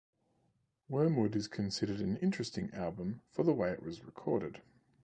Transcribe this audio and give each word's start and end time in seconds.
Wormwood 0.89 1.35
is 1.35 1.47
considered 1.47 1.99
an 2.01 2.17
interesting 2.17 2.73
album 2.73 3.21
for 3.29 3.43
the 3.43 3.53
way 3.53 3.69
it 3.71 3.83
was 3.83 4.03
recorded. 4.03 4.59